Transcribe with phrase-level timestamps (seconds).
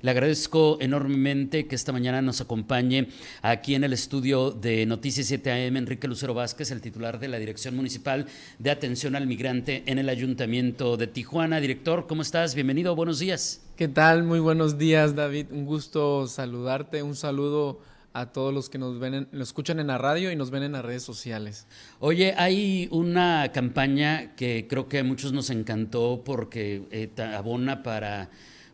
[0.00, 3.08] Le agradezco enormemente que esta mañana nos acompañe
[3.42, 7.40] aquí en el estudio de Noticias 7 AM Enrique Lucero Vázquez, el titular de la
[7.40, 8.26] Dirección Municipal
[8.60, 11.60] de Atención al Migrante en el Ayuntamiento de Tijuana.
[11.60, 12.54] Director, ¿cómo estás?
[12.54, 13.60] Bienvenido, buenos días.
[13.74, 14.22] ¿Qué tal?
[14.22, 15.46] Muy buenos días, David.
[15.50, 17.02] Un gusto saludarte.
[17.02, 17.80] Un saludo
[18.12, 20.72] a todos los que nos ven, lo escuchan en la radio y nos ven en
[20.72, 21.66] las redes sociales.
[21.98, 28.30] Oye, hay una campaña que creo que a muchos nos encantó porque eh, abona para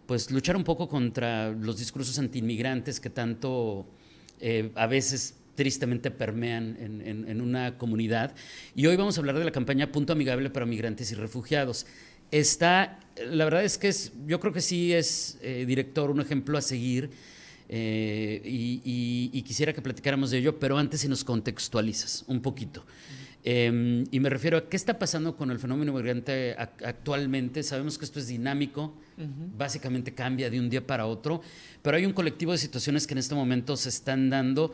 [0.07, 3.87] pues luchar un poco contra los discursos antiinmigrantes que tanto
[4.41, 8.35] eh, a veces tristemente permean en, una comunidad.
[8.75, 11.87] Y hoy vamos a hablar de la campaña Punto Amigable para Migrantes y Refugiados.
[12.31, 12.99] Está,
[13.31, 16.63] la verdad es que es, yo creo que sí es, eh, director, un ejemplo a
[16.63, 17.11] seguir.
[17.69, 22.85] Eh, y, quisiera que platicáramos de ello, pero antes si nos contextualizas un poquito.
[23.47, 27.63] Em, y me refiero a qué está pasando con el fenómeno migrante actualmente.
[27.63, 28.95] Sabemos que esto es dinámico,
[29.57, 31.43] básicamente cambia de un día para otro,
[31.83, 34.73] pero hay un colectivo de situaciones que en este momento se están dando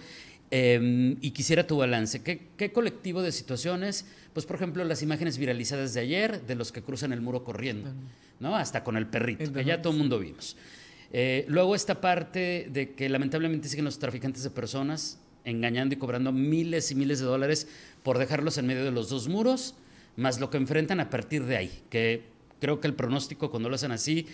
[0.53, 2.23] em, y quisiera tu balance.
[2.23, 4.07] ¿Qué, colectivo de situaciones?
[4.33, 7.91] Pues, por ejemplo, las imágenes viralizadas de ayer de los que cruzan el muro corriendo,
[8.39, 8.55] ¿no?
[8.55, 10.57] Hasta con el perrito, que ya todo el mundo vimos.
[11.13, 16.33] Eh, luego esta parte de que lamentablemente siguen los traficantes de personas engañando y cobrando
[16.33, 17.69] miles y miles de dólares
[18.03, 19.75] por dejarlos en medio de los dos muros,
[20.17, 22.25] más lo que enfrentan a partir de ahí, que
[22.61, 24.27] creo que el pronóstico cuando lo hacen así,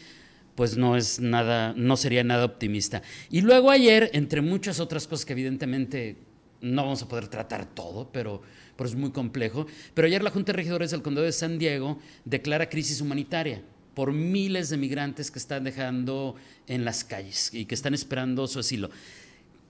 [0.55, 3.03] pues no es nada, no sería nada optimista.
[3.31, 6.17] Y luego ayer, entre muchas otras cosas que evidentemente
[6.61, 8.43] no vamos a poder tratar todo, pero,
[8.77, 11.99] pero es muy complejo, pero ayer la Junta de Regidores del Condado de San Diego
[12.25, 13.62] declara crisis humanitaria
[13.95, 18.59] por miles de migrantes que están dejando en las calles y que están esperando su
[18.59, 18.91] asilo.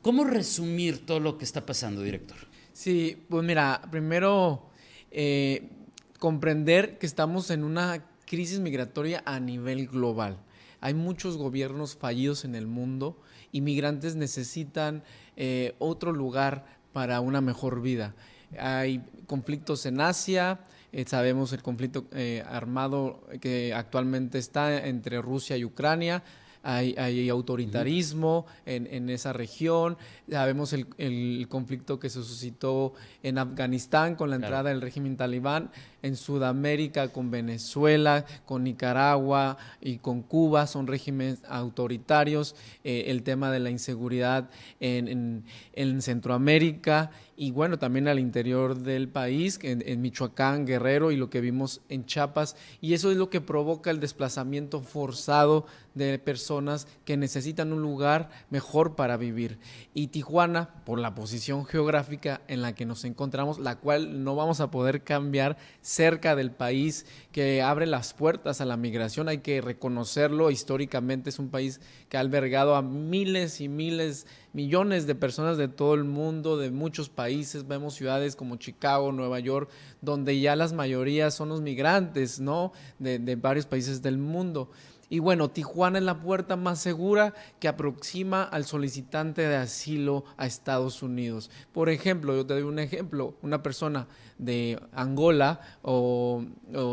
[0.07, 2.37] ¿Cómo resumir todo lo que está pasando, director?
[2.73, 4.71] Sí, pues mira, primero
[5.11, 5.69] eh,
[6.21, 10.39] comprender que estamos en una crisis migratoria a nivel global.
[10.81, 15.03] Hay muchos gobiernos fallidos en el mundo y migrantes necesitan
[15.35, 18.15] eh, otro lugar para una mejor vida.
[18.61, 20.61] Hay conflictos en Asia,
[20.93, 22.07] eh, sabemos el conflicto
[22.49, 26.23] armado que actualmente está entre Rusia y Ucrania
[26.67, 29.97] hay, autoritarismo en, esa región,
[30.29, 35.71] sabemos el, conflicto que se suscitó en Afganistán con la entrada del régimen talibán,
[36.07, 43.51] en Sudamérica con Venezuela, con Nicaragua y con Cuba, son regímenes autoritarios, eh, el tema
[43.51, 44.49] de la inseguridad
[44.81, 45.45] en,
[46.01, 51.41] Centroamérica y bueno, también al interior del país, en, en, Michoacán, Guerrero y lo que
[51.41, 52.57] vimos en Chiapas.
[52.81, 55.67] Y eso es lo que provoca el desplazamiento forzado
[55.97, 59.59] de personas que necesitan un lugar mejor para vivir.
[59.95, 64.61] Y Tijuana, por la posición geográfica en la que nos encontramos, la cual no vamos
[64.61, 65.57] a poder cambiar,
[65.97, 71.39] cerca del país que abre las puertas a la migración, hay que reconocerlo, históricamente es
[71.39, 71.81] un país
[72.11, 76.71] que ha albergado a miles y miles, millones de personas de todo el mundo, de
[76.71, 79.71] muchos países, vemos ciudades como Chicago, Nueva York,
[80.03, 82.73] donde ya las mayorías son los migrantes, ¿no?
[82.99, 84.71] De, de varios países del mundo.
[85.09, 90.47] Y bueno, Tijuana es la puerta más segura que aproxima al solicitante de asilo a
[90.47, 91.51] Estados Unidos.
[91.73, 94.09] Por ejemplo, yo te doy un ejemplo, una persona
[94.39, 96.45] de Angola o,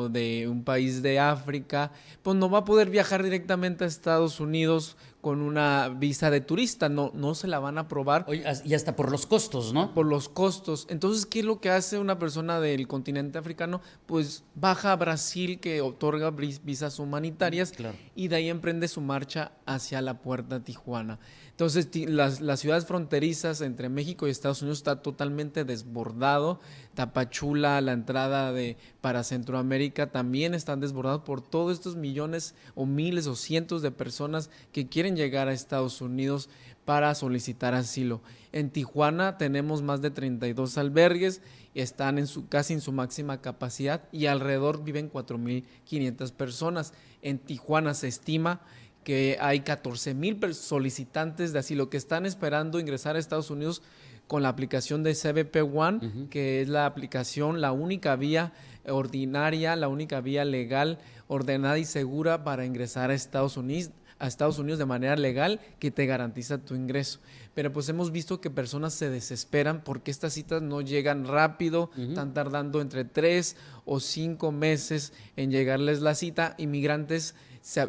[0.10, 1.92] de un país de África,
[2.22, 6.90] pues no va a poder viajar directamente a Estados Unidos con una visa de turista,
[6.90, 8.26] no, no se la van a aprobar.
[8.66, 9.94] y hasta por los costos, ¿no?
[9.94, 10.86] Por los costos.
[10.90, 13.80] Entonces, ¿qué es lo que hace una persona del continente africano?
[14.06, 17.72] Pues baja a Brasil, que otorga visas humanitarias,
[18.16, 21.20] y de ahí emprende su marcha hacia la puerta Tijuana.
[21.52, 26.60] Entonces, las, las, ciudades fronterizas entre México y Estados Unidos está totalmente desbordado.
[26.96, 33.28] Tapachula, la entrada de para Centroamérica también están desbordados por todos estos millones o miles
[33.28, 36.50] o cientos de personas que quieren llegar a Estados Unidos
[36.86, 38.22] para solicitar asilo.
[38.52, 41.42] En Tijuana tenemos más de 32 albergues
[41.74, 46.94] y están en su, casi en su máxima capacidad y alrededor viven 4.500 personas.
[47.22, 48.62] En Tijuana se estima
[49.04, 53.82] que hay 14 mil solicitantes de asilo que están esperando ingresar a Estados Unidos
[54.28, 58.54] con la aplicación de CBP One, que es la aplicación, la única vía
[58.88, 64.60] ordinaria, la única vía legal, ordenada y segura para ingresar a Estados Unidos a Estados
[64.60, 67.20] Unidos de manera legal que te garantiza tu ingreso.
[67.54, 72.34] Pero pues hemos visto que personas se desesperan porque estas citas no llegan rápido, están
[72.34, 73.56] tardando entre tres
[73.86, 76.56] o cinco meses en llegarles la cita.
[76.58, 77.88] Inmigrantes se,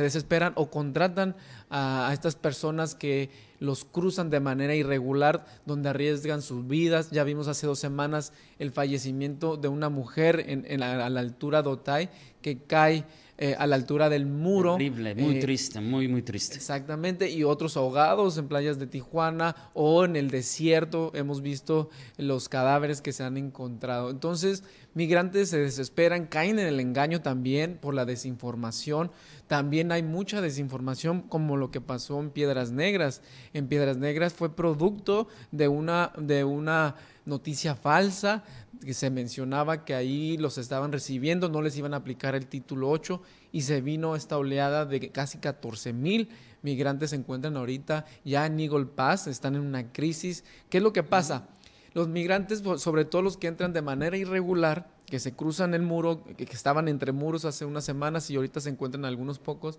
[0.00, 1.36] desesperan o contratan
[1.70, 7.10] a, estas personas que los cruzan de manera irregular, donde arriesgan sus vidas.
[7.10, 11.68] Ya vimos hace dos semanas el fallecimiento de una mujer en, a la altura de
[11.70, 12.10] Otay
[12.42, 13.04] que cae
[13.38, 14.74] eh, a la altura del muro.
[14.74, 16.56] Horrible, muy eh, triste, muy, muy triste.
[16.56, 21.12] Exactamente, y otros ahogados en playas de Tijuana o en el desierto.
[21.14, 24.08] Hemos visto los cadáveres que se han encontrado.
[24.08, 29.10] Entonces, migrantes se desesperan, caen en el engaño también por la desinformación.
[29.48, 33.20] También hay mucha desinformación como lo que pasó en Piedras Negras.
[33.52, 36.94] En Piedras Negras fue producto de una, de una
[37.26, 38.44] noticia falsa
[38.92, 43.20] se mencionaba que ahí los estaban recibiendo, no les iban a aplicar el título 8
[43.52, 46.28] y se vino esta oleada de casi 14 mil
[46.66, 50.44] migrantes se encuentran ahorita ya en Eagle Pass, están en una crisis.
[50.68, 51.48] ¿Qué es lo que pasa?
[51.94, 56.24] Los migrantes, sobre todo los que entran de manera irregular, que se cruzan el muro,
[56.24, 59.78] que estaban entre muros hace unas semanas y ahorita se encuentran algunos pocos,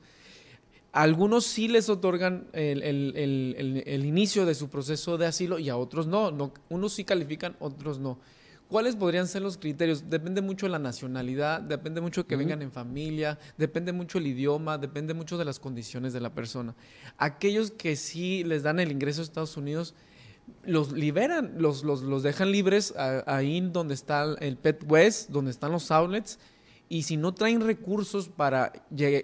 [0.93, 6.31] algunos sí les otorgan el, inicio de su proceso de asilo y a otros no.
[6.31, 6.53] no.
[6.69, 8.17] Unos sí califican, otros no.
[8.67, 10.09] ¿Cuáles podrían ser los criterios?
[10.09, 14.27] Depende mucho de la nacionalidad, depende mucho de que vengan en familia, depende mucho el
[14.27, 16.75] idioma, depende mucho de las condiciones de la persona.
[17.17, 19.95] Aquellos que sí les dan el ingreso a Estados Unidos,
[20.65, 22.93] los liberan, los, los, los dejan libres
[23.25, 26.37] ahí donde está el Pet West, donde están los outlets,
[26.89, 28.71] y si no traen recursos para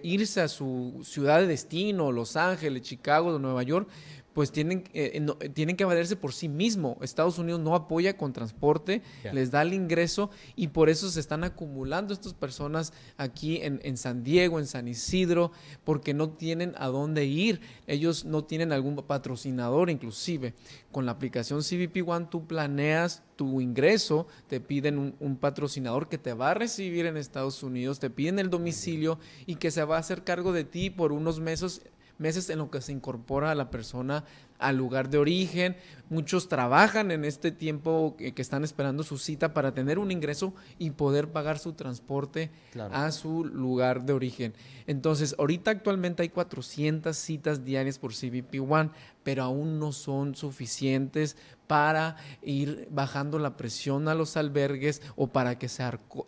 [0.04, 3.88] irse a su ciudad de destino, Los Ángeles, Chicago, Nueva York,
[4.34, 6.98] pues tienen, eh, tienen que valerse por sí mismo.
[7.02, 9.02] Estados Unidos no apoya con transporte,
[9.32, 13.98] les da el ingreso y por eso se están acumulando estas personas aquí en, en,
[13.98, 15.52] San Diego, en San Isidro,
[15.84, 17.62] porque no tienen a dónde ir.
[17.88, 20.54] Ellos no tienen algún patrocinador inclusive.
[20.92, 26.18] Con la aplicación CBP One tú planeas tu ingreso, te piden un, un patrocinador que
[26.18, 29.98] te va a recibir en Estados Unidos, te piden el domicilio y que se va
[29.98, 31.82] a hacer cargo de ti por unos meses
[32.18, 34.24] meses en lo que se incorpora a la persona
[34.60, 35.76] al lugar de origen.
[36.10, 40.92] Muchos trabajan en este tiempo que, están esperando su cita para tener un ingreso y
[40.92, 42.52] poder pagar su transporte
[42.92, 44.54] a su lugar de origen.
[44.88, 48.92] Entonces, ahorita actualmente hay 400 citas diarias por CBP One,
[49.24, 51.38] pero aún no son suficientes
[51.68, 55.84] para ir bajando la presión a los albergues o para que se,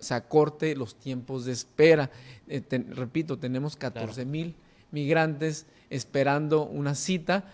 [0.10, 2.10] acorte los tiempos de espera.
[2.48, 4.56] Eh, repito, tenemos 14 mil
[4.95, 7.45] migrantes esperando una cita.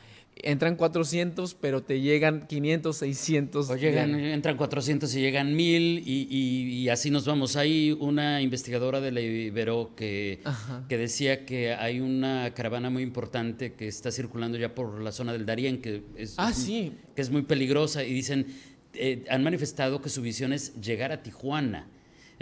[0.43, 3.69] Entran 400, pero te llegan 500, 600.
[3.69, 7.57] O llegan, entran 400 y llegan 1000 y, así nos vamos.
[7.57, 10.39] Hay una investigadora de la Ibero que,
[10.87, 15.33] que decía que hay una caravana muy importante que está circulando ya por la zona
[15.33, 16.93] del Darién, que es, ah, sí.
[17.13, 18.47] que es muy peligrosa y dicen,
[18.93, 21.87] eh, han manifestado que su visión es llegar a Tijuana.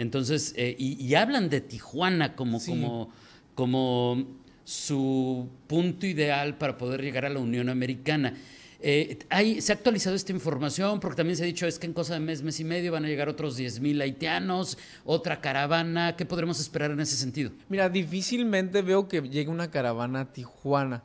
[0.00, 3.12] Entonces, eh, y, hablan de Tijuana como, como,
[3.54, 4.39] como
[4.70, 8.34] su punto ideal para poder llegar a la Unión Americana.
[8.78, 9.18] Eh,
[9.58, 12.20] se ha actualizado esta información porque también se ha dicho es que en cosa de
[12.20, 16.14] mes, mes y medio van a llegar otros 10.000 haitianos, otra caravana.
[16.14, 17.50] ¿Qué podremos esperar en ese sentido?
[17.68, 21.02] Mira, difícilmente veo que llegue una caravana a Tijuana.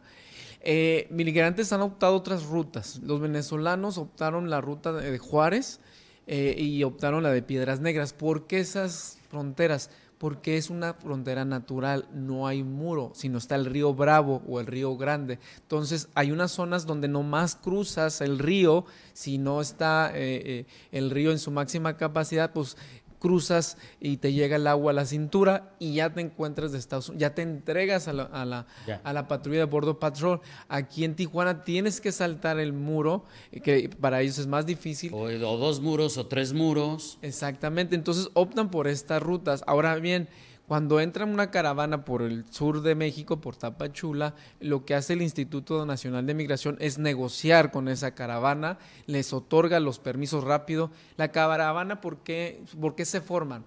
[0.61, 2.99] Eh, migrantes han optado otras rutas.
[3.03, 5.79] Los venezolanos optaron la ruta de Juárez
[6.27, 8.13] eh, y optaron la de Piedras Negras.
[8.13, 9.89] ¿Por qué esas fronteras?
[10.17, 14.67] Porque es una frontera natural, no hay muro, sino está el río Bravo o el
[14.67, 15.39] río Grande.
[15.61, 20.65] Entonces hay unas zonas donde no más cruzas el río, si no está eh, eh,
[20.91, 22.77] el río en su máxima capacidad, pues
[23.19, 27.09] cruzas y te llega el agua a la cintura y ya te encuentras de Estados
[27.09, 28.67] Unidos, ya te entregas a la, a la,
[29.03, 30.41] a la patrulla de bordo patrol.
[30.67, 35.13] Aquí en Tijuana tienes que saltar el muro, eh, que para ellos es más difícil.
[35.13, 37.17] O, o dos muros o tres muros.
[37.21, 39.63] Exactamente, entonces optan por estas rutas.
[39.67, 40.27] Ahora bien,
[40.67, 45.21] cuando entra una caravana por el sur de México, por Tapachula, lo que hace el
[45.21, 50.89] Instituto Nacional de Migración es negociar con esa caravana, les otorga los permisos rápido.
[51.17, 53.63] La caravana, ¿por qué, ¿por qué se forman?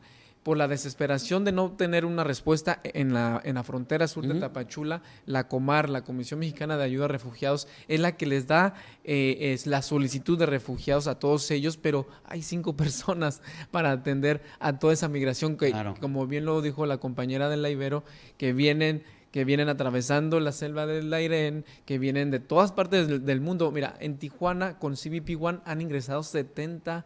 [0.49, 4.40] Por la desesperación de no tener una respuesta en la, en la frontera sur de
[4.40, 8.73] Tapachula, la Comar, la Comisión Mexicana de Ayuda a Refugiados, es la que les da
[9.05, 14.40] eh, es la solicitud de refugiados a todos ellos, pero hay cinco personas para atender
[14.59, 18.02] a toda esa migración que, como bien lo dijo la compañera del la Ibero,
[18.38, 23.26] que vienen que vienen atravesando la selva del Airén, que vienen de todas partes del,
[23.26, 23.71] del mundo.
[23.71, 27.05] Mira, en Tijuana con CBP One han ingresado 70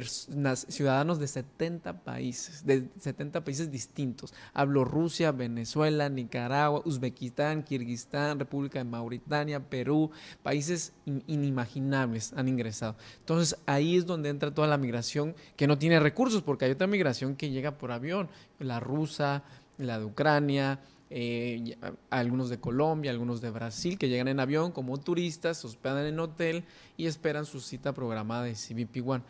[0.00, 4.32] ciudadanos de 70 países, de 70 países distintos.
[4.54, 10.10] Hablo Rusia, Venezuela, Nicaragua, Uzbekistán, Kirguistán, República de Mauritania, Perú,
[10.42, 10.92] países
[11.26, 12.96] inimaginables han ingresado.
[13.20, 16.86] Entonces ahí es donde entra toda la migración que no tiene recursos, porque hay otra
[16.86, 19.42] migración que llega por avión, la rusa,
[19.78, 20.80] la de Ucrania,
[21.14, 21.76] eh,
[22.08, 26.18] algunos de Colombia, algunos de Brasil, que llegan en avión como turistas, se hospedan en
[26.18, 26.64] hotel
[26.96, 29.22] y esperan su cita programada de CBP One.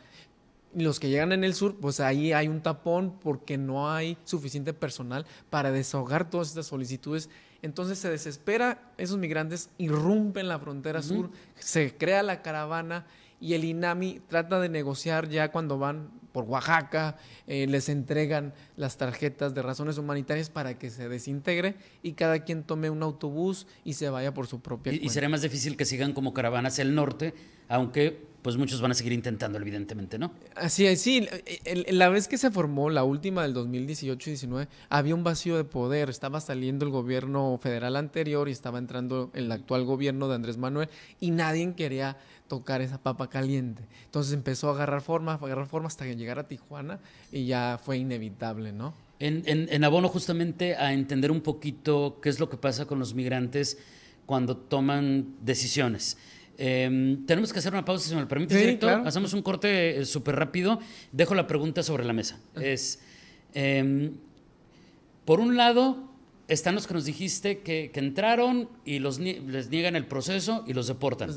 [0.74, 4.72] Los que llegan en el sur, pues ahí hay un tapón porque no hay suficiente
[4.72, 7.28] personal para desahogar todas estas solicitudes.
[7.62, 13.06] Entonces se desespera, esos migrantes irrumpen la frontera sur, se crea la caravana
[13.40, 18.96] y el INAMI trata de negociar ya cuando van por Oaxaca, eh, les entregan las
[18.96, 23.94] tarjetas de razones humanitarias para que se desintegre y cada quien tome un autobús y
[23.94, 26.94] se vaya por su propia y, y será más difícil que sigan como caravanas el
[26.94, 27.34] norte,
[27.68, 30.32] aunque pues muchos van a seguir intentando, evidentemente, ¿no?
[30.56, 31.28] Así es, sí.
[31.88, 36.10] La vez que se formó, la última del 2018-19, había un vacío de poder.
[36.10, 40.88] Estaba saliendo el gobierno federal anterior y estaba entrando el actual gobierno de Andrés Manuel
[41.20, 42.16] y nadie quería
[42.48, 43.84] tocar esa papa caliente.
[44.06, 46.98] Entonces empezó a agarrar forma, a agarrar forma hasta que llegara a Tijuana
[47.30, 48.92] y ya fue inevitable, ¿no?
[49.20, 53.14] En, en abono justamente a entender un poquito qué es lo que pasa con los
[53.14, 53.78] migrantes
[54.26, 56.16] cuando toman decisiones.
[56.58, 59.02] Em, tenemos que hacer una pausa, si me lo permite, director.
[59.06, 60.78] Hacemos un corte eh, súper rápido.
[61.10, 62.38] Dejo la pregunta sobre la mesa.
[62.60, 63.00] Es,
[63.54, 64.12] em,
[65.24, 66.10] por un lado,
[66.48, 70.88] están los que nos dijiste que, entraron y los, les niegan el proceso y los
[70.88, 71.30] deportan.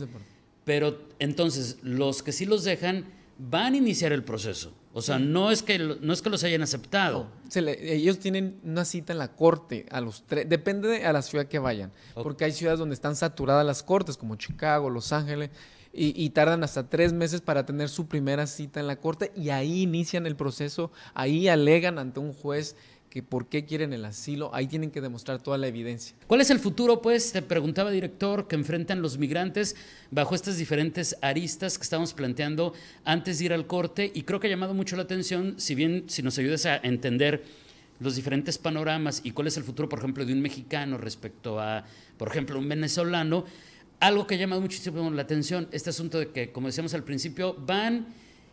[0.66, 3.06] Pero entonces, los que sí los dejan
[3.38, 4.74] van a iniciar el proceso.
[4.98, 7.28] O sea, no es que no es que los hayan aceptado.
[7.54, 11.48] ellos tienen una cita en la corte a los tres, depende de a la ciudad
[11.48, 15.50] que vayan, porque hay ciudades donde están saturadas las cortes, como Chicago, Los Ángeles,
[15.92, 19.82] y, tardan hasta tres meses para tener su primera cita en la corte y ahí
[19.82, 22.78] inician el proceso, ahí alegan ante un juez
[23.16, 26.18] que por qué quieren el asilo, ahí tienen que demostrar toda la evidencia.
[26.28, 29.78] ¿Cuál es el futuro, pues, te preguntaba director, que enfrentan los migrantes
[30.12, 32.74] bajo estas diferentes aristas que estamos planteando
[33.06, 34.12] antes de ir al corte?
[34.14, 37.46] Y creo que ha llamado mucho la atención, si bien si nos ayudas a entender
[38.02, 41.86] los diferentes panoramas y cuál es el futuro, por ejemplo, de un mexicano respecto a,
[42.18, 43.46] por ejemplo, un venezolano,
[44.02, 47.54] algo que ha llamado muchísimo la atención, este asunto de que, como decíamos al principio,
[47.54, 48.08] van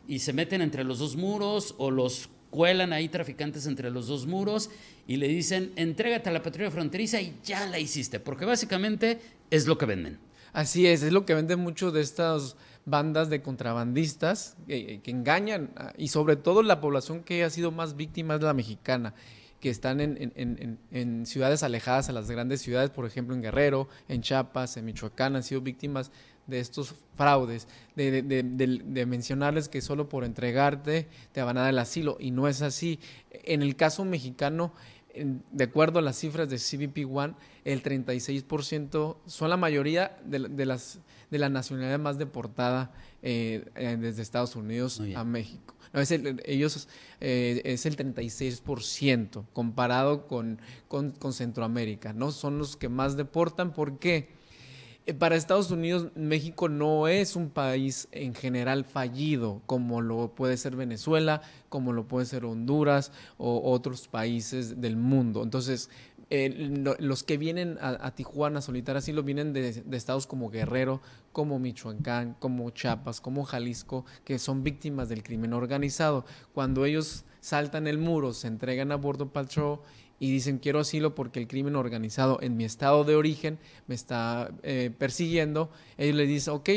[0.07, 4.27] y se meten entre los dos muros o los cuelan ahí traficantes entre los dos
[4.27, 4.69] muros
[5.09, 9.19] y le dicen, entrégate a la patrulla fronteriza y ya la hiciste, porque básicamente
[9.51, 10.19] es lo que venden.
[10.53, 16.09] Así es, es lo que venden muchos de estas bandas de contrabandistas que, engañan y
[16.09, 19.15] sobre todo la población que ha sido más víctima es la mexicana
[19.63, 24.21] que están en, en, ciudades alejadas a las grandes ciudades, por ejemplo en Guerrero, en
[24.21, 26.11] Chiapas, en Michoacán, han sido víctimas
[26.49, 32.17] de estos fraudes, de, mencionarles que solo por entregarte te van a dar el asilo,
[32.19, 32.99] y no es así.
[33.31, 34.73] En el caso mexicano,
[35.15, 40.99] de acuerdo a las cifras de CBP One, el 36% son la mayoría de, las
[41.31, 42.93] de la nacionalidad más deportada
[43.23, 45.77] eh, eh, desde Estados Unidos a México.
[46.01, 46.11] Es
[46.45, 46.89] ellos
[47.21, 52.33] eh, es el 36% comparado con, con, con Centroamérica, ¿no?
[52.33, 53.73] Son los que más deportan.
[53.73, 54.31] ¿Por qué?
[55.05, 60.57] Eh, para Estados Unidos, México no es un país en general fallido, como lo puede
[60.57, 65.43] ser Venezuela, como lo puede ser Honduras o otros países del mundo.
[65.43, 65.91] Entonces,
[66.99, 72.37] los que vienen a, Tijuana a solicitar asilo vienen de, estados como Guerrero, como Michoacán,
[72.39, 76.25] como Chiapas, como Jalisco, que son víctimas del crimen organizado.
[76.55, 79.81] Cuando ellos saltan el muro, se entregan a Bordo Patrol
[80.19, 84.53] y dicen quiero asilo porque el crimen organizado en mi estado de origen me está
[84.63, 86.71] eh, persiguiendo, ellos le dicen, ok,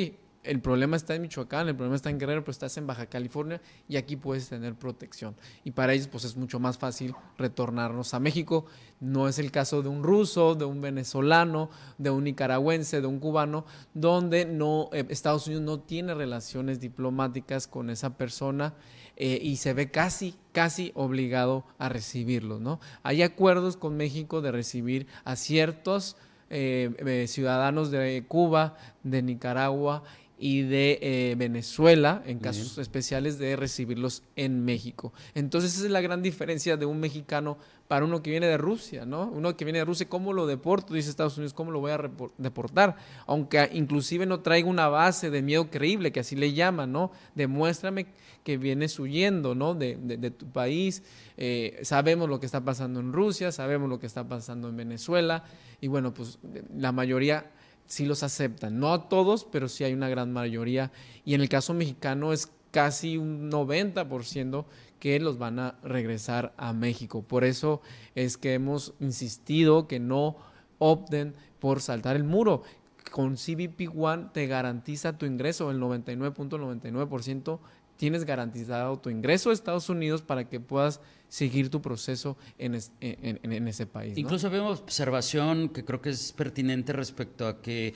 [0.46, 3.62] el problema está en Michoacán, el problema está en Guerrero, pero estás en Baja California
[3.88, 5.36] y aquí puedes tener protección.
[5.64, 8.66] Y para ellos pues es mucho más fácil retornarnos a México.
[9.00, 13.20] No es el caso de un ruso, de un venezolano, de un nicaragüense, de un
[13.20, 18.74] cubano, donde no, eh, Estados Unidos no tiene relaciones diplomáticas con esa persona
[19.18, 22.80] eh, y se ve casi, casi obligado a recibirlos, ¿no?
[23.04, 26.18] Hay acuerdos con México de recibir a ciertos
[26.50, 30.04] eh, ciudadanos de Cuba, de Nicaragua
[30.38, 35.14] y de Venezuela, en casos especiales, de recibirlos en México.
[35.34, 39.06] Entonces esa es la gran diferencia de un mexicano para uno que viene de Rusia,
[39.06, 39.26] ¿no?
[39.32, 40.94] Uno que viene de Rusia, ¿cómo lo deporto?
[40.94, 42.96] Dice Estados Unidos, ¿cómo lo voy a deportar?
[43.28, 47.12] Aunque inclusive no traiga una base de miedo creíble, que así le llaman, ¿no?
[47.36, 48.08] Demuéstrame
[48.44, 49.76] que vienes huyendo, ¿no?
[49.76, 49.96] De,
[50.32, 51.04] tu país.
[51.38, 55.44] Eh, sabemos lo que está pasando en Rusia, sabemos lo que está pasando en Venezuela,
[55.80, 56.40] y bueno, pues
[56.76, 57.52] la mayoría
[57.86, 60.92] sí los aceptan, no a todos, pero sí hay una gran mayoría.
[61.24, 64.66] Y en el caso mexicano es casi un 90%
[65.00, 67.22] que los van a regresar a México.
[67.22, 67.82] Por eso
[68.16, 70.36] es que hemos insistido que no
[70.80, 72.64] opten por saltar el muro.
[73.12, 77.60] Con CBP One te garantiza tu ingreso, el 99.99%
[77.98, 81.00] tienes garantizado tu ingreso a Estados Unidos para que puedas
[81.30, 84.18] seguir tu proceso en, ese país.
[84.18, 87.94] Incluso vemos observación que creo que es pertinente respecto a que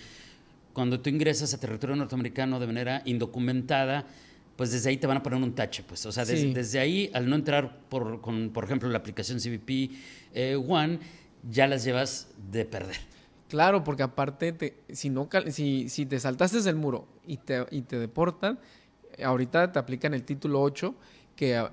[0.74, 4.06] cuando tú ingresas a territorio norteamericano de manera indocumentada,
[4.56, 6.06] pues desde ahí te van a poner un tache, pues.
[6.06, 9.92] O sea, desde ahí, al no entrar por, con, por ejemplo, la aplicación CBP
[10.34, 11.00] eh, One,
[11.50, 12.98] ya las llevas de perder.
[13.48, 17.98] Claro, porque aparte, si, no, si, si te saltaste el muro y te, y te
[17.98, 18.60] deportan,
[19.24, 20.96] ahorita te aplican el título 8
[21.36, 21.64] que,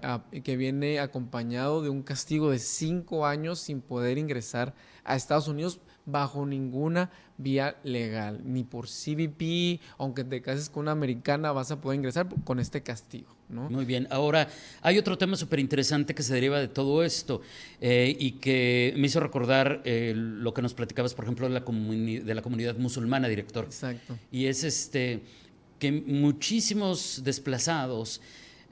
[0.45, 4.75] que, viene acompañado de un castigo de cinco años sin poder ingresar
[5.05, 10.93] a Estados Unidos bajo ninguna vía legal, ni por CBP, aunque te cases con una
[10.93, 13.35] americana vas a poder ingresar con este castigo.
[13.49, 13.69] ¿no?
[13.69, 14.49] Muy bien, ahora
[14.83, 17.43] hay otro tema súper interesante que se deriva de todo esto
[17.81, 21.61] eh, y que me hizo recordar eh, lo que nos platicabas, por ejemplo, de la,
[21.61, 23.65] de la comunidad musulmana, director.
[23.65, 24.17] Exacto.
[24.31, 25.23] Y es este
[25.79, 28.21] que muchísimos desplazados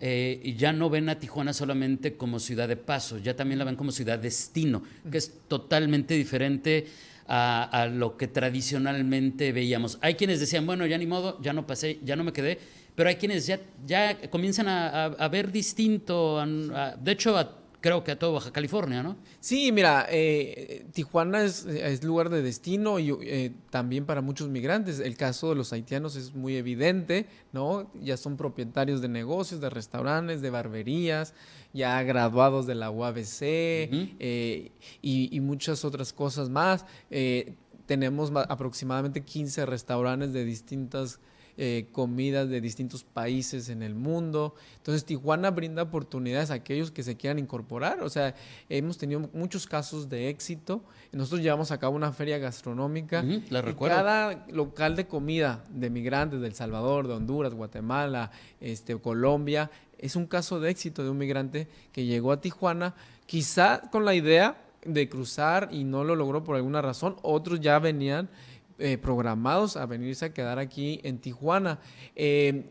[0.01, 3.77] eh, ya no ven a Tijuana solamente como ciudad de paso, ya también la ven
[3.77, 6.87] como ciudad destino, que es totalmente diferente
[7.27, 9.99] a, lo que tradicionalmente veíamos.
[10.03, 12.59] Hay quienes decían, bueno, ya ni modo, ya no pasé, ya no me quedé,
[12.95, 16.45] pero hay quienes ya, ya comienzan a, ver distinto,
[17.01, 19.15] de hecho, a creo que a todo Baja California, ¿no?
[19.41, 25.01] Sí, mira, eh, Tijuana es, lugar de destino y eh, también para muchos migrantes.
[25.01, 27.91] El caso de los haitianos es muy evidente, ¿no?
[28.01, 31.35] Ya son propietarios de negocios, de restaurantes, de barberías,
[31.75, 34.71] ya graduados de la UABC eh,
[35.03, 36.87] y, y, muchas otras cosas más.
[37.85, 41.21] tenemos aproximadamente 15 restaurantes de distintas
[41.57, 44.55] eh, comidas de distintos países en el mundo.
[44.77, 48.03] Entonces Tijuana brinda oportunidades a aquellos que se quieran incorporar.
[48.03, 48.35] O sea,
[48.69, 50.83] hemos tenido muchos casos de éxito.
[51.13, 53.25] Nosotros llevamos a cabo una feria gastronómica.
[53.89, 58.31] cada local de comida de migrantes de El Salvador, de Honduras, Guatemala,
[58.61, 62.95] este, Colombia, es un caso de éxito de un migrante que llegó a Tijuana,
[63.27, 67.17] quizá con la idea de cruzar y no lo logró por alguna razón.
[67.23, 68.29] Otros ya venían
[68.79, 71.79] eh, programados a venirse a quedar aquí en Tijuana.
[72.17, 72.71] Eh,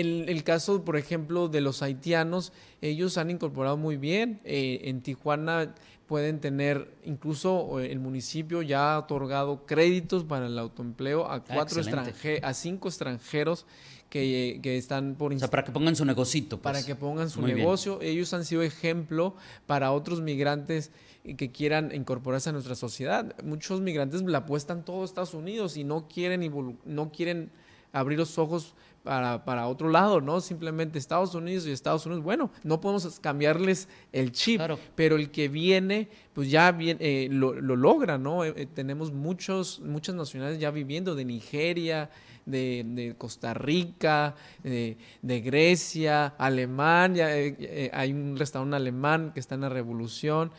[0.00, 4.40] el, caso, por ejemplo, de los haitianos, ellos han incorporado muy bien.
[4.44, 5.74] Eh, en Tijuana
[6.06, 11.80] pueden tener, incluso el municipio ya ha otorgado créditos para el autoempleo a ah, cuatro
[11.80, 13.66] extranjeros, a cinco extranjeros
[14.08, 15.34] que, están por...
[15.34, 16.60] O sea, para que pongan su negocito.
[16.60, 16.86] Para pues.
[16.86, 18.00] que pongan su negocio.
[18.00, 19.34] Ellos han sido ejemplo
[19.66, 20.90] para otros migrantes
[21.36, 23.34] que quieran incorporarse a nuestra sociedad.
[23.42, 27.50] Muchos migrantes la apuestan todo Estados Unidos y no quieren, no quieren
[27.92, 30.40] abrir los ojos para, para, otro lado, ¿no?
[30.40, 34.60] Simplemente Estados Unidos y Estados Unidos, bueno, no podemos cambiarles el chip,
[34.94, 38.44] pero el que viene, pues ya viene, eh, lo, logra, ¿no?
[38.44, 42.10] Eh, eh, tenemos muchos, muchas nacionalidades ya viviendo de Nigeria,
[42.50, 47.28] de, Costa Rica, de, Grecia, Alemania,
[47.92, 50.50] hay un restaurante alemán que está en la revolución.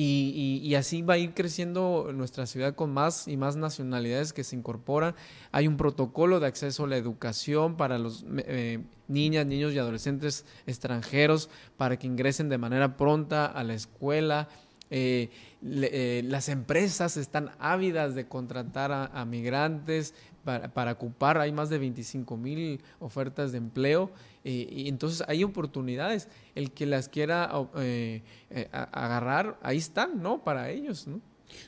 [0.00, 4.54] Y, así va a ir creciendo nuestra ciudad con más y más nacionalidades que se
[4.54, 5.16] incorporan.
[5.50, 10.44] Hay un protocolo de acceso a la educación para los eh, niñas, niños y adolescentes
[10.68, 14.48] extranjeros para que ingresen de manera pronta a la escuela.
[14.90, 15.30] Eh,
[15.62, 21.78] eh, las empresas están ávidas de contratar a, migrantes para, para, ocupar, hay más de
[21.78, 24.10] 25 mil ofertas de empleo
[24.44, 26.28] y entonces hay oportunidades.
[26.54, 30.42] El que las quiera eh, eh, agarrar, ahí están, ¿no?
[30.42, 31.20] Para ellos, ¿no?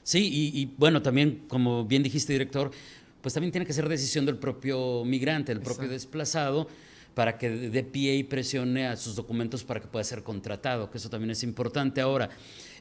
[0.03, 2.71] Sí, y, bueno, también, como bien dijiste, director,
[3.23, 6.69] pues también tiene que ser decisión del propio migrante, del propio desplazado,
[7.15, 10.99] para que dé pie y presione a sus documentos para que pueda ser contratado, que
[10.99, 12.01] eso también es importante.
[12.01, 12.31] Ahora,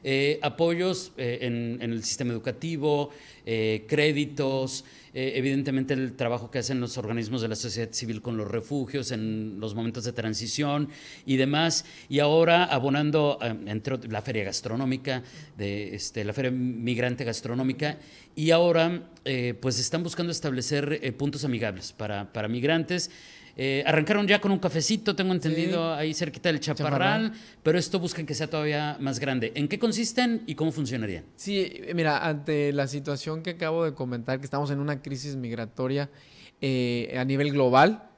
[0.02, 3.10] eh, apoyos en, en, el sistema educativo,
[3.44, 8.48] créditos, eh, evidentemente el trabajo que hacen los organismos de la sociedad civil con los
[8.48, 10.88] refugios en los momentos de transición
[11.26, 15.24] y demás, y ahora abonando, eh, entre la feria gastronómica,
[15.58, 17.98] de este, la feria migrante gastronómica,
[18.36, 23.10] y ahora eh, pues están buscando establecer puntos amigables para, para migrantes.
[23.62, 28.24] Eh, arrancaron ya con un cafecito, tengo entendido, ahí cerquita del Chaparral, pero esto buscan
[28.24, 29.52] que sea todavía más grande.
[29.54, 31.26] ¿En qué consisten y cómo funcionarían?
[31.36, 36.08] Sí, mira, ante la situación que acabo de comentar, que estamos en una crisis migratoria
[36.62, 38.08] eh, a nivel global,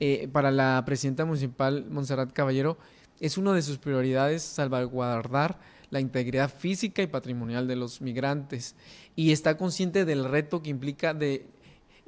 [0.00, 2.76] eh, para la presidenta municipal Montserrat Caballero,
[3.20, 8.74] es una de sus prioridades salvaguardar la integridad física y patrimonial de los migrantes
[9.14, 11.46] y está consciente del reto que implica de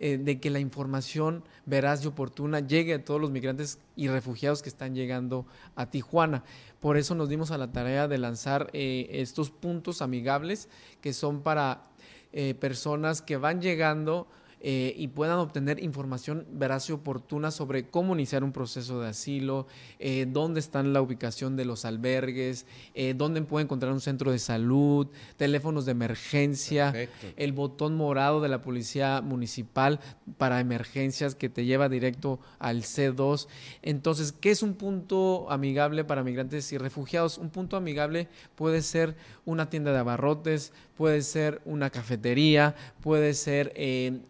[0.02, 4.62] eh, de que la información veraz y oportuna llegue a todos los migrantes y refugiados
[4.62, 5.44] que están llegando
[5.76, 6.42] a Tijuana.
[6.80, 10.70] Por eso nos dimos a la tarea de lanzar eh, estos puntos amigables
[11.02, 11.82] que son para
[12.32, 14.26] eh, personas que van llegando
[14.60, 19.66] eh, y puedan obtener información veraz y oportuna sobre cómo iniciar un proceso de asilo,
[19.98, 24.38] eh, dónde está la ubicación de los albergues, eh, dónde pueden encontrar un centro de
[24.38, 26.94] salud, teléfonos de emergencia,
[27.36, 30.00] el botón morado de la policía municipal
[30.36, 33.46] para emergencias que te lleva directo al C2.
[33.82, 37.38] Entonces, ¿qué es un punto amigable para migrantes y refugiados?
[37.38, 43.72] Un punto amigable puede ser una tienda de abarrotes, puede ser una cafetería, puede ser
[43.74, 44.20] eh,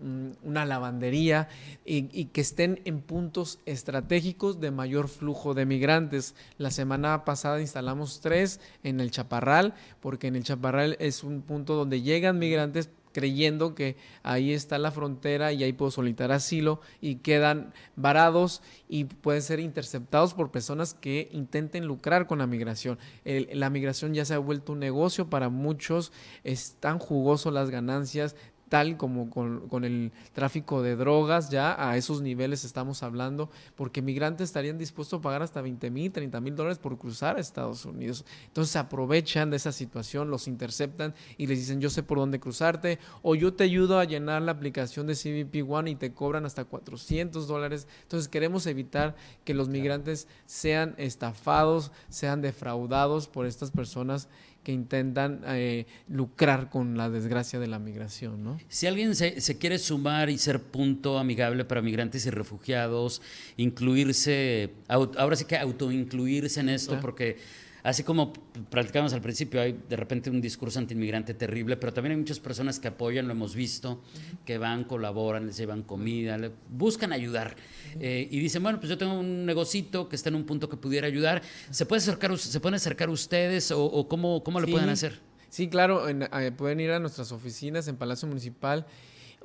[0.43, 1.49] una lavandería
[1.85, 6.35] y, que estén en puntos estratégicos de mayor flujo de migrantes.
[6.59, 11.75] La semana pasada instalamos tres en el Chaparral, porque en el Chaparral es un punto
[11.75, 17.17] donde llegan migrantes creyendo que ahí está la frontera y ahí puedo solicitar asilo y
[17.17, 22.99] quedan varados y pueden ser interceptados por personas que intenten lucrar con la migración.
[23.25, 26.13] la migración ya se ha vuelto un negocio para muchos,
[26.45, 28.37] es tan jugoso las ganancias,
[28.71, 34.45] tal como con, el tráfico de drogas, ya a esos niveles estamos hablando, porque migrantes
[34.45, 38.25] estarían dispuestos a pagar hasta 20 mil, 30 mil dólares por cruzar a Estados Unidos.
[38.47, 42.39] Entonces se aprovechan de esa situación, los interceptan y les dicen yo sé por dónde
[42.39, 46.47] cruzarte, o yo te ayudo a llenar la aplicación de CBP One y te cobran
[46.47, 47.89] hasta 400 dólares.
[48.03, 54.29] Entonces queremos evitar que los migrantes sean estafados, sean defraudados por estas personas
[54.63, 58.45] que intentan eh, lucrar con la desgracia de la migración.
[58.45, 58.59] ¿no?
[58.69, 63.23] Si alguien se, se, quiere sumar y ser punto amigable para migrantes y refugiados,
[63.57, 67.39] incluirse, ahora sí que autoincluirse en esto, porque
[67.83, 68.33] Así como
[68.71, 72.79] practicamos al principio, hay de repente un discurso antiinmigrante terrible, pero también hay muchas personas
[72.79, 74.03] que apoyan, lo hemos visto,
[74.45, 76.39] que van, colaboran, les llevan comida,
[76.69, 77.57] buscan ayudar.
[77.99, 80.77] Eh, y dicen, bueno, pues yo tengo un negocito que está en un punto que
[80.77, 81.43] pudiera ayudar.
[81.71, 85.19] ¿Se, puede acercar, se pueden acercar ustedes o, cómo, cómo lo pueden hacer?
[85.49, 88.87] Sí, claro, eh, pueden ir a nuestras oficinas en Palacio Municipal.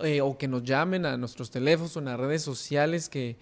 [0.02, 3.38] Eh, o que nos llamen a nuestros teléfonos o en las redes sociales que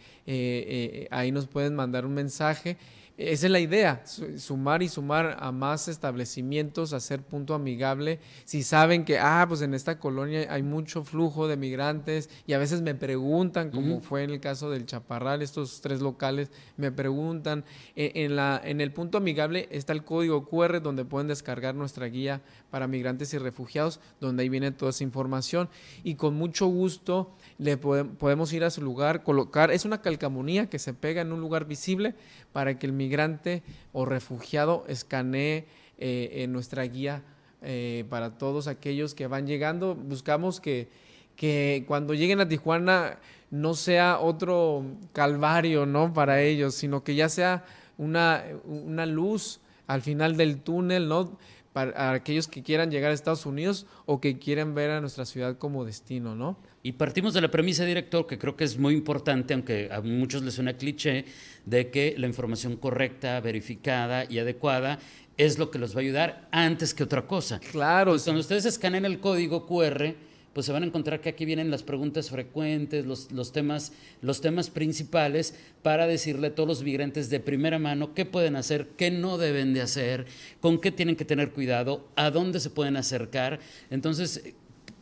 [1.09, 2.77] ahí nos pueden mandar un mensaje
[3.15, 4.01] esa es la idea,
[4.37, 8.19] sumar y sumar a más establecimientos, hacer punto amigable.
[8.43, 12.57] Si saben que, ah, pues en esta colonia hay mucho flujo de migrantes y a
[12.57, 17.65] veces me preguntan, como fue en el caso del Chaparral, estos tres locales, me preguntan.
[17.95, 22.07] E, en, la, en el punto amigable está el código QR donde pueden descargar nuestra
[22.07, 25.69] guía para migrantes y refugiados, donde ahí viene toda esa información.
[26.03, 30.79] Y con mucho gusto le podemos ir a su lugar, colocar, es una calcamonía que
[30.79, 32.15] se pega en un lugar visible
[32.51, 35.65] para que el migrante o refugiado escanee
[35.97, 37.21] eh, en nuestra guía
[37.61, 39.95] eh, para todos aquellos que van llegando.
[39.95, 40.87] Buscamos que,
[41.35, 43.19] que cuando lleguen a Tijuana
[43.51, 46.13] no sea otro calvario, ¿no?
[46.13, 47.65] Para ellos, sino que ya sea
[47.97, 51.37] una, una luz al final del túnel, ¿no?
[51.73, 55.57] Para aquellos que quieran llegar a Estados Unidos o que quieran ver a nuestra ciudad
[55.57, 56.57] como destino, ¿no?
[56.83, 60.43] Y partimos de la premisa, director, que creo que es muy importante, aunque a muchos
[60.43, 61.25] les suena cliché,
[61.65, 64.99] de que la información correcta, verificada y adecuada
[65.37, 67.59] es lo que los va a ayudar antes que otra cosa.
[67.59, 68.15] Claro.
[68.23, 70.13] Cuando ustedes escanean el código QR,
[70.53, 74.39] pues se van a encontrar que aquí vienen las preguntas frecuentes, los, los, temas, los
[74.39, 79.09] temas principales para decirle a todos los migrantes de primera mano qué pueden hacer, qué
[79.09, 80.25] no deben de hacer,
[80.61, 83.59] con qué tienen que tener cuidado, a dónde se pueden acercar.
[83.89, 84.53] Entonces,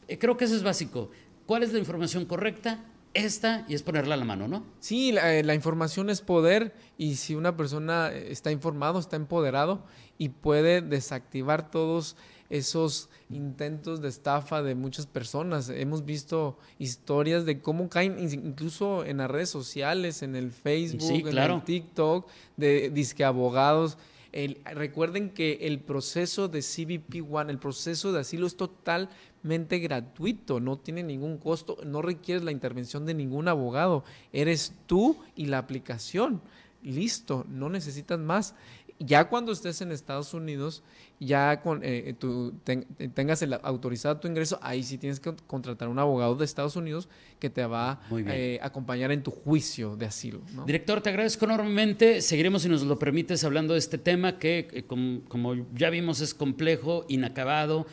[0.07, 1.11] eh, creo que eso es básico.
[1.45, 2.85] ¿Cuál es la información correcta?
[3.13, 4.63] Esta y es ponerla a la mano, ¿no?
[4.79, 9.83] Sí, la, eh, la información es poder y si una persona está informado, está empoderado
[10.17, 12.15] y puede desactivar todos
[12.51, 15.69] esos intentos de estafa de muchas personas.
[15.69, 21.37] Hemos visto historias de cómo caen incluso en las redes sociales, en el Facebook, en
[21.37, 23.97] el TikTok, de disque abogados.
[24.75, 30.77] recuerden que el proceso de CBP One, el proceso de asilo es totalmente gratuito, no
[30.77, 36.41] tiene ningún costo, no requieres la intervención de ningún abogado, eres tú y la aplicación.
[36.83, 38.55] Listo, no necesitas más
[39.05, 40.83] ya cuando estés en Estados Unidos,
[41.19, 42.53] ya con, eh, tú
[43.13, 47.09] tengas el, autorizado tu ingreso, ahí sí tienes que contratar un abogado de Estados Unidos
[47.39, 50.41] que te va a eh, acompañar en tu juicio de asilo.
[50.65, 52.21] Director, te agradezco enormemente.
[52.21, 56.33] Seguiremos, si nos lo permites, hablando de este tema que, eh, como ya vimos, es
[56.33, 57.85] complejo, inacabado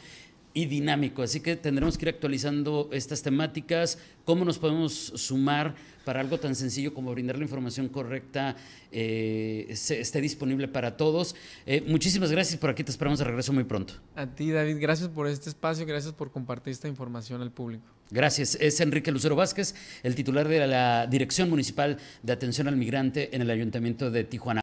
[0.58, 1.22] y dinámico.
[1.22, 6.56] Así que tendremos que ir actualizando estas temáticas, cómo nos podemos sumar para algo tan
[6.56, 8.56] sencillo como brindar la información correcta,
[8.90, 11.36] eh, esté disponible para todos.
[11.64, 13.94] Eh, muchísimas gracias, por aquí te esperamos de regreso muy pronto.
[14.16, 17.84] A ti, David, gracias por este espacio, gracias por compartir esta información al público.
[18.10, 18.56] Gracias.
[18.58, 23.42] Es Enrique Lucero Vázquez, el titular de la Dirección Municipal de Atención al Migrante en
[23.42, 24.62] el Ayuntamiento de Tijuana.